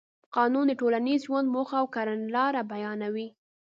قانون 0.35 0.65
د 0.69 0.73
ټولنیز 0.79 1.19
ژوند 1.27 1.47
موخه 1.55 1.75
او 1.81 1.87
کړنلاره 1.95 2.61
بیانوي. 2.71 3.27